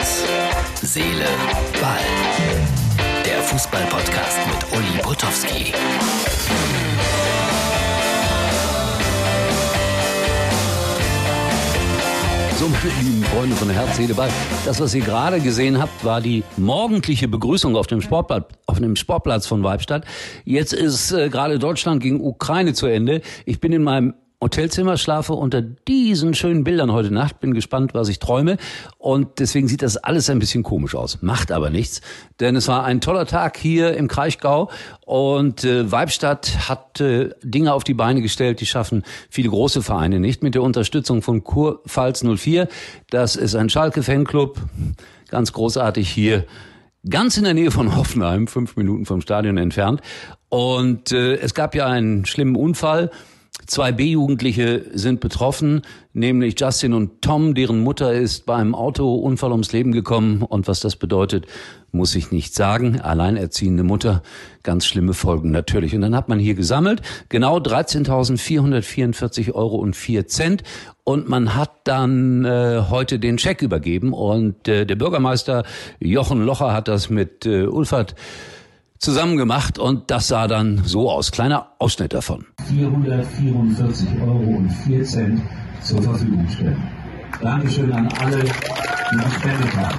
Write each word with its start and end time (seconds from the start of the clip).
Herz, 0.00 0.24
Seele, 0.80 1.26
Ball. 1.78 1.98
Der 3.22 3.42
Fußball-Podcast 3.42 4.38
mit 4.46 4.78
Uli 4.78 4.98
Potowski. 5.02 5.74
So, 12.58 12.68
meine 12.68 13.02
lieben 13.02 13.22
Freunde 13.24 13.54
von 13.56 13.68
Herz, 13.68 13.96
Seele, 13.98 14.14
Ball. 14.14 14.30
Das, 14.64 14.80
was 14.80 14.94
ihr 14.94 15.02
gerade 15.02 15.38
gesehen 15.38 15.78
habt, 15.78 16.02
war 16.02 16.22
die 16.22 16.44
morgendliche 16.56 17.28
Begrüßung 17.28 17.76
auf 17.76 17.86
dem 17.86 18.00
Sportplatz, 18.00 18.46
auf 18.64 18.78
dem 18.78 18.96
Sportplatz 18.96 19.46
von 19.46 19.62
Weibstadt. 19.62 20.06
Jetzt 20.46 20.72
ist 20.72 21.12
äh, 21.12 21.28
gerade 21.28 21.58
Deutschland 21.58 22.02
gegen 22.02 22.22
Ukraine 22.22 22.72
zu 22.72 22.86
Ende. 22.86 23.20
Ich 23.44 23.60
bin 23.60 23.72
in 23.72 23.82
meinem 23.82 24.14
Hotelzimmer, 24.42 24.96
schlafe 24.96 25.34
unter 25.34 25.60
diesen 25.60 26.32
schönen 26.32 26.64
Bildern 26.64 26.92
heute 26.92 27.10
Nacht, 27.10 27.40
bin 27.40 27.52
gespannt, 27.52 27.92
was 27.92 28.08
ich 28.08 28.20
träume 28.20 28.56
und 28.96 29.38
deswegen 29.38 29.68
sieht 29.68 29.82
das 29.82 29.98
alles 29.98 30.30
ein 30.30 30.38
bisschen 30.38 30.62
komisch 30.62 30.94
aus. 30.94 31.20
Macht 31.20 31.52
aber 31.52 31.68
nichts, 31.68 32.00
denn 32.40 32.56
es 32.56 32.66
war 32.66 32.84
ein 32.84 33.02
toller 33.02 33.26
Tag 33.26 33.58
hier 33.58 33.94
im 33.98 34.08
Kraichgau 34.08 34.70
und 35.04 35.64
äh, 35.64 35.92
Weibstadt 35.92 36.70
hat 36.70 37.02
äh, 37.02 37.30
Dinge 37.42 37.74
auf 37.74 37.84
die 37.84 37.92
Beine 37.92 38.22
gestellt, 38.22 38.62
die 38.62 38.66
schaffen 38.66 39.02
viele 39.28 39.50
große 39.50 39.82
Vereine 39.82 40.20
nicht 40.20 40.42
mit 40.42 40.54
der 40.54 40.62
Unterstützung 40.62 41.20
von 41.20 41.44
Kurpfalz 41.44 42.24
04. 42.24 42.66
Das 43.10 43.36
ist 43.36 43.54
ein 43.54 43.68
Schalke-Fanclub, 43.68 44.58
ganz 45.28 45.52
großartig 45.52 46.08
hier 46.08 46.46
ganz 47.08 47.36
in 47.36 47.44
der 47.44 47.54
Nähe 47.54 47.70
von 47.70 47.94
Hoffenheim, 47.94 48.46
fünf 48.46 48.76
Minuten 48.76 49.04
vom 49.04 49.20
Stadion 49.20 49.58
entfernt. 49.58 50.00
Und 50.48 51.12
äh, 51.12 51.34
es 51.36 51.52
gab 51.54 51.74
ja 51.74 51.86
einen 51.86 52.24
schlimmen 52.24 52.56
Unfall 52.56 53.10
Zwei 53.70 53.92
B-Jugendliche 53.92 54.86
sind 54.94 55.20
betroffen, 55.20 55.82
nämlich 56.12 56.58
Justin 56.58 56.92
und 56.92 57.22
Tom, 57.22 57.54
deren 57.54 57.84
Mutter 57.84 58.12
ist 58.12 58.44
bei 58.44 58.56
einem 58.56 58.74
Autounfall 58.74 59.52
ums 59.52 59.70
Leben 59.70 59.92
gekommen. 59.92 60.42
Und 60.42 60.66
was 60.66 60.80
das 60.80 60.96
bedeutet, 60.96 61.46
muss 61.92 62.16
ich 62.16 62.32
nicht 62.32 62.52
sagen. 62.52 63.00
Alleinerziehende 63.00 63.84
Mutter, 63.84 64.24
ganz 64.64 64.86
schlimme 64.86 65.14
Folgen 65.14 65.52
natürlich. 65.52 65.94
Und 65.94 66.00
dann 66.00 66.16
hat 66.16 66.28
man 66.28 66.40
hier 66.40 66.54
gesammelt, 66.54 67.00
genau 67.28 67.58
13.444 67.58 69.52
Euro 69.52 69.76
und 69.76 69.94
4 69.94 70.26
Cent. 70.26 70.64
Und 71.04 71.28
man 71.28 71.54
hat 71.54 71.70
dann 71.84 72.44
äh, 72.44 72.82
heute 72.90 73.20
den 73.20 73.38
Scheck 73.38 73.62
übergeben. 73.62 74.12
Und 74.12 74.66
äh, 74.66 74.84
der 74.84 74.96
Bürgermeister 74.96 75.62
Jochen 76.00 76.44
Locher 76.44 76.72
hat 76.72 76.88
das 76.88 77.08
mit 77.08 77.46
äh, 77.46 77.66
Ulfert 77.66 78.16
zusammen 79.00 79.38
gemacht 79.38 79.78
und 79.78 80.10
das 80.10 80.28
sah 80.28 80.46
dann 80.46 80.82
so 80.84 81.10
aus. 81.10 81.32
Kleiner 81.32 81.72
Ausschnitt 81.78 82.12
davon. 82.12 82.46
444 82.68 84.08
Euro 84.20 84.56
und 84.58 84.70
4 84.84 85.04
Cent 85.04 85.42
zur 85.82 86.02
Verfügung 86.02 86.46
stellen. 86.48 86.82
Dankeschön 87.40 87.90
an 87.92 88.08
alle, 88.20 88.42
die 88.42 89.16
gespendet 89.16 89.76
haben. 89.76 89.98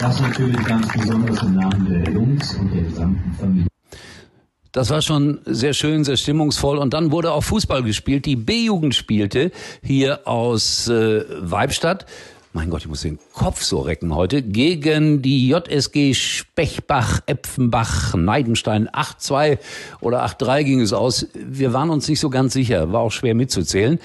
Das 0.00 0.20
natürlich 0.20 0.64
ganz 0.64 0.92
besonders 0.92 1.42
im 1.42 1.54
Namen 1.56 1.84
der 1.86 2.12
Jungs 2.12 2.54
und 2.54 2.72
der 2.72 2.82
gesamten 2.82 3.32
Familie. 3.32 3.66
Das 4.70 4.90
war 4.90 5.02
schon 5.02 5.40
sehr 5.44 5.72
schön, 5.72 6.04
sehr 6.04 6.16
stimmungsvoll. 6.16 6.78
Und 6.78 6.94
dann 6.94 7.10
wurde 7.10 7.32
auch 7.32 7.42
Fußball 7.42 7.82
gespielt. 7.82 8.26
Die 8.26 8.36
B-Jugend 8.36 8.94
spielte 8.94 9.50
hier 9.82 10.28
aus 10.28 10.86
äh, 10.86 11.24
Weibstadt 11.40 12.06
mein 12.58 12.70
Gott, 12.70 12.80
ich 12.80 12.88
muss 12.88 13.02
den 13.02 13.20
Kopf 13.34 13.62
so 13.62 13.78
recken 13.82 14.16
heute, 14.16 14.42
gegen 14.42 15.22
die 15.22 15.46
JSG 15.48 16.12
Spechbach, 16.12 17.20
Epfenbach, 17.26 18.14
Neidenstein 18.16 18.88
8-2 18.88 19.58
oder 20.00 20.26
8-3 20.26 20.64
ging 20.64 20.80
es 20.80 20.92
aus. 20.92 21.28
Wir 21.34 21.72
waren 21.72 21.88
uns 21.88 22.08
nicht 22.08 22.18
so 22.18 22.30
ganz 22.30 22.54
sicher, 22.54 22.92
war 22.92 23.02
auch 23.02 23.12
schwer 23.12 23.36
mitzuzählen 23.36 24.00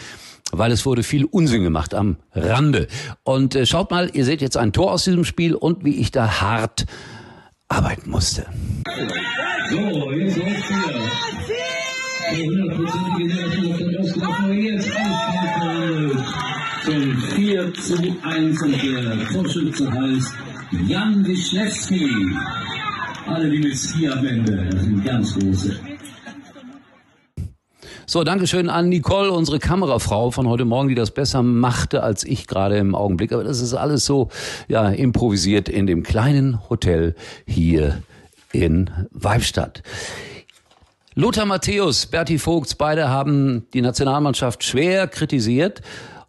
weil 0.56 0.72
es 0.72 0.86
wurde 0.86 1.02
viel 1.02 1.26
Unsinn 1.26 1.64
gemacht 1.64 1.96
am 1.96 2.18
Rande. 2.36 2.88
Und 3.24 3.56
äh, 3.56 3.66
schaut 3.66 3.90
mal, 3.90 4.12
ihr 4.14 4.24
seht 4.24 4.40
jetzt 4.40 4.56
ein 4.56 4.72
Tor 4.72 4.92
aus 4.92 5.04
diesem 5.04 5.24
Spiel 5.24 5.56
und 5.56 5.84
wie 5.84 5.96
ich 5.96 6.12
da 6.12 6.42
hart 6.42 6.86
arbeiten 7.70 8.12
musste. 8.12 8.46
So, 9.72 10.12
jetzt 10.12 10.38
läuft 10.38 10.70
wieder. 10.70 11.10
Die 12.36 12.48
hundertprozentige 12.48 13.34
jetzt 14.62 14.92
zum 14.92 15.43
4 17.32 17.74
zu 17.74 17.96
1 18.24 18.62
und 18.62 18.84
der 18.84 19.28
Torschütze 19.30 19.92
heißt 19.92 20.34
Jan 20.88 21.26
Wischnewski. 21.26 22.10
Alle, 23.26 23.50
die 23.50 23.60
mit 23.60 23.78
Ski 23.78 24.10
am 24.10 24.26
Ende, 24.26 24.70
sind 24.78 25.04
ganz 25.06 25.34
große. 25.34 25.80
So, 28.06 28.24
Dankeschön 28.24 28.70
an 28.70 28.90
Nicole, 28.90 29.32
unsere 29.32 29.60
Kamerafrau 29.60 30.30
von 30.32 30.48
heute 30.48 30.66
Morgen, 30.66 30.90
die 30.90 30.96
das 30.96 31.12
besser 31.12 31.42
machte 31.42 32.04
als 32.04 32.24
ich 32.26 32.48
gerade 32.48 32.78
im 32.78 32.96
Augenblick. 32.96 33.32
Aber 33.32 33.44
das 33.44 33.62
ist 33.62 33.74
alles 33.74 34.06
so, 34.06 34.30
ja, 34.68 34.90
improvisiert 34.90 35.70
in 35.70 35.88
dem 35.88 36.04
kleinen 36.04 36.70
Hotel 36.70 37.16
hier 37.48 38.04
in 38.52 38.90
Weibstadt. 39.12 39.84
Lothar 41.16 41.46
Matthäus, 41.46 42.08
Berti 42.08 42.40
Vogts, 42.40 42.76
beide 42.76 43.08
haben 43.08 43.68
die 43.74 43.82
Nationalmannschaft 43.82 44.64
schwer 44.64 45.08
kritisiert. 45.08 45.82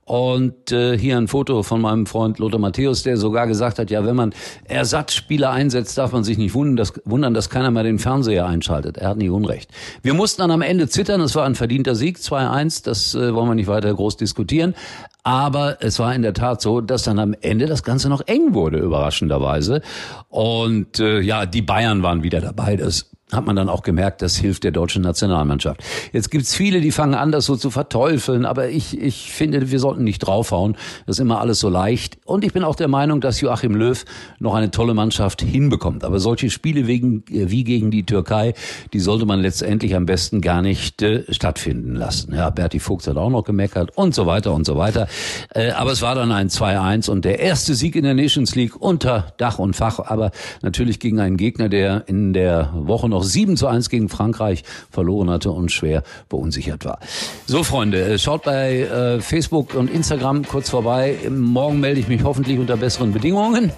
Und 0.05 0.71
äh, 0.71 0.99
hier 0.99 1.17
ein 1.17 1.29
Foto 1.29 1.63
von 1.63 1.81
meinem 1.81 2.05
Freund 2.05 2.39
Lothar 2.39 2.61
Matthäus, 2.61 3.03
der 3.03 3.17
sogar 3.17 3.47
gesagt 3.47 3.79
hat, 3.79 3.91
ja, 3.91 4.05
wenn 4.05 4.17
man 4.17 4.35
Ersatzspieler 4.65 5.51
einsetzt, 5.51 5.97
darf 5.97 6.13
man 6.13 6.25
sich 6.25 6.37
nicht 6.37 6.55
wundern, 6.55 6.77
dass, 6.77 6.93
wundern, 7.07 7.33
dass 7.33 7.49
keiner 7.49 7.71
mehr 7.71 7.85
den 7.85 7.99
Fernseher 7.99 8.47
einschaltet. 8.47 8.99
Er 8.99 9.09
hat 9.09 9.17
nie 9.17 9.31
Unrecht. 9.31 9.71
Wir 10.03 10.13
mussten 10.13 10.43
dann 10.43 10.51
am 10.51 10.61
Ende 10.61 10.89
zittern, 10.89 11.23
es 11.23 11.35
war 11.35 11.47
ein 11.47 11.55
verdienter 11.55 11.95
Sieg, 11.95 12.19
2-1, 12.19 12.85
das 12.85 13.15
äh, 13.15 13.35
wollen 13.35 13.49
wir 13.49 13.55
nicht 13.55 13.67
weiter 13.67 13.95
groß 13.95 14.19
diskutieren. 14.19 14.75
Aber 15.23 15.79
es 15.81 15.99
war 15.99 16.15
in 16.15 16.21
der 16.21 16.35
Tat 16.35 16.61
so, 16.61 16.83
dass 16.83 17.05
dann 17.05 17.19
am 17.19 17.35
Ende 17.41 17.65
das 17.65 17.83
Ganze 17.83 18.11
noch 18.11 18.21
eng 18.27 18.53
wurde, 18.53 18.79
überraschenderweise. 18.79 19.81
Und 20.29 21.01
äh, 21.01 21.21
ja, 21.21 21.47
die 21.47 21.63
Bayern 21.63 22.03
waren 22.03 22.23
wieder 22.23 22.43
dabei. 22.43 22.77
Das 22.77 23.11
hat 23.33 23.47
man 23.47 23.57
dann 23.57 23.69
auch 23.69 23.83
gemerkt, 23.83 24.23
das 24.23 24.37
hilft 24.37 24.65
der 24.65 24.71
deutschen 24.71 25.03
Nationalmannschaft. 25.03 25.83
Jetzt 26.13 26.31
gibt's 26.31 26.55
viele, 26.55 26.81
die 26.81 26.91
fangen 26.91 27.15
an, 27.15 27.33
das 27.33 27.47
so 27.47 27.57
zu 27.57 27.71
verteufeln, 27.71 28.45
aber 28.45 28.69
ich, 28.69 29.01
ich 29.01 29.33
finde, 29.33 29.71
wir 29.71 29.79
sollten 29.79 30.05
nicht 30.05 30.19
draufhauen. 30.19 30.77
Das 31.07 31.17
ist 31.17 31.21
immer 31.21 31.41
alles 31.41 31.59
so 31.59 31.69
leicht. 31.69 32.19
Und 32.27 32.45
ich 32.45 32.53
bin 32.53 32.65
auch 32.65 32.77
der 32.77 32.89
Meinung, 32.89 33.21
dass 33.21 33.41
Joachim 33.41 33.75
Löw 33.75 34.05
noch 34.41 34.55
eine 34.55 34.71
tolle 34.71 34.95
Mannschaft 34.95 35.41
hinbekommt. 35.41 36.05
Aber 36.05 36.21
solche 36.21 36.51
Spiele 36.51 36.87
wegen, 36.87 37.25
wie 37.29 37.65
gegen 37.65 37.91
die 37.91 38.05
Türkei, 38.05 38.55
die 38.93 39.01
sollte 39.01 39.25
man 39.25 39.41
letztendlich 39.41 39.97
am 39.97 40.05
besten 40.05 40.43
gar 40.43 40.61
nicht 40.61 41.01
äh, 41.03 41.25
stattfinden 41.33 41.97
lassen. 41.97 42.35
Ja, 42.35 42.51
Berti 42.51 42.79
Fuchs 42.79 43.07
hat 43.07 43.17
auch 43.17 43.31
noch 43.31 43.45
gemeckert 43.45 43.97
und 43.97 44.15
so 44.15 44.27
weiter 44.27 44.53
und 44.53 44.67
so 44.67 44.77
weiter. 44.77 45.09
Äh, 45.55 45.71
aber 45.71 45.93
es 45.93 46.03
war 46.03 46.15
dann 46.15 46.31
ein 46.31 46.49
2-1 46.51 47.09
und 47.09 47.25
der 47.25 47.41
erste 47.41 47.75
Sieg 47.75 47.97
in 47.97 48.05
der 48.05 48.15
Nations 48.15 48.55
League 48.55 48.77
unter 48.81 49.33
Dach 49.39 49.59
und 49.59 49.75
Fach, 49.75 49.99
aber 49.99 50.31
natürlich 50.63 51.01
gegen 51.01 51.21
einen 51.21 51.37
Gegner, 51.37 51.69
der 51.69 52.05
in 52.07 52.33
der 52.35 52.71
Woche 52.75 53.09
noch 53.15 53.23
7 53.23 53.57
zu 53.57 53.67
1 53.67 53.89
gegen 53.89 54.09
Frankreich 54.09 54.65
verloren 54.91 55.31
hatte 55.31 55.51
und 55.51 55.73
schwer 55.73 56.03
verunsichert 56.29 56.85
war. 56.85 56.99
So, 57.47 57.63
Freunde, 57.63 58.03
äh, 58.05 58.19
schaut 58.19 58.43
bei 58.43 58.81
äh, 58.81 59.21
Facebook 59.21 59.75
und 59.75 59.91
Instagram 59.91 60.47
kurz 60.47 60.71
vorbei. 60.71 61.17
Morgen 61.31 61.81
melde 61.81 62.01
ich 62.01 62.09
mich 62.09 62.25
hoffentlich 62.25 62.59
unter 62.59 62.77
besseren 62.77 63.13
Bedingungen. 63.13 63.73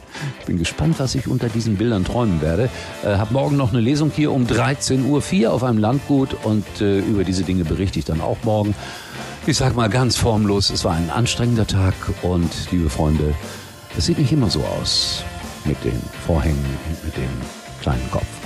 Bin 0.46 0.58
gespannt, 0.58 0.98
was 0.98 1.14
ich 1.14 1.28
unter 1.28 1.48
diesen 1.48 1.76
Bildern 1.76 2.04
träumen 2.04 2.40
werde. 2.40 2.70
Äh, 3.04 3.16
hab 3.16 3.30
morgen 3.30 3.56
noch 3.56 3.70
eine 3.70 3.80
Lesung 3.80 4.10
hier 4.14 4.32
um 4.32 4.46
13.04 4.46 5.44
Uhr 5.44 5.52
auf 5.52 5.62
einem 5.62 5.78
Landgut 5.78 6.36
und 6.44 6.64
äh, 6.80 6.98
über 6.98 7.24
diese 7.24 7.44
Dinge 7.44 7.64
berichte 7.64 7.98
ich 7.98 8.04
dann 8.04 8.20
auch 8.20 8.38
morgen. 8.42 8.74
Ich 9.46 9.58
sag 9.58 9.76
mal 9.76 9.88
ganz 9.88 10.16
formlos, 10.16 10.70
es 10.70 10.84
war 10.84 10.94
ein 10.94 11.10
anstrengender 11.10 11.66
Tag 11.66 11.94
und 12.22 12.50
liebe 12.72 12.90
Freunde, 12.90 13.34
es 13.96 14.06
sieht 14.06 14.18
nicht 14.18 14.32
immer 14.32 14.50
so 14.50 14.60
aus 14.64 15.22
mit 15.64 15.82
den 15.84 16.00
Vorhängen 16.26 16.64
und 16.88 17.04
mit 17.04 17.16
dem 17.16 17.30
kleinen 17.80 18.10
Kopf. 18.10 18.45